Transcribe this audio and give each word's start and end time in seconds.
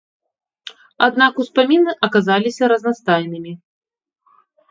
Аднак 1.07 1.33
успаміны 1.43 1.91
аказаліся 2.09 2.63
разнастайнымі. 2.75 3.53